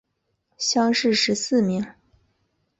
[0.57, 1.85] 乡试十四名。